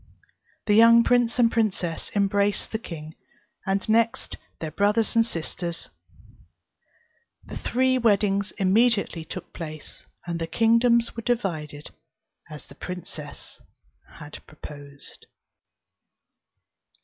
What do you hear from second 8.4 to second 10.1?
immediately took place;